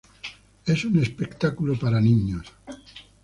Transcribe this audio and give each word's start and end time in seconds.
Es 0.65 0.83
un 0.83 0.97
espectáculo 0.99 1.77
para 1.77 2.01
niños. 2.01 2.51